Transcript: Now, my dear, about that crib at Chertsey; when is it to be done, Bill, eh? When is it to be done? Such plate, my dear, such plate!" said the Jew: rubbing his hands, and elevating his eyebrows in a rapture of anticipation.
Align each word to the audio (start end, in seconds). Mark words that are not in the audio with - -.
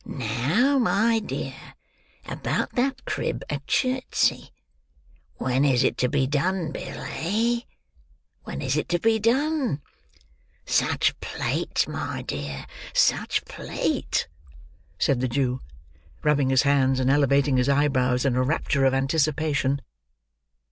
Now, 0.03 0.79
my 0.79 1.19
dear, 1.19 1.75
about 2.25 2.71
that 2.73 3.05
crib 3.05 3.43
at 3.51 3.67
Chertsey; 3.67 4.49
when 5.35 5.63
is 5.63 5.83
it 5.83 5.95
to 5.99 6.09
be 6.09 6.25
done, 6.25 6.71
Bill, 6.71 7.01
eh? 7.07 7.59
When 8.43 8.63
is 8.63 8.77
it 8.77 8.89
to 8.89 8.99
be 8.99 9.19
done? 9.19 9.79
Such 10.65 11.19
plate, 11.19 11.87
my 11.87 12.23
dear, 12.23 12.65
such 12.95 13.45
plate!" 13.45 14.27
said 14.97 15.19
the 15.21 15.27
Jew: 15.27 15.59
rubbing 16.23 16.49
his 16.49 16.63
hands, 16.63 16.99
and 16.99 17.11
elevating 17.11 17.57
his 17.57 17.69
eyebrows 17.69 18.25
in 18.25 18.35
a 18.35 18.41
rapture 18.41 18.85
of 18.85 18.95
anticipation. 18.95 19.83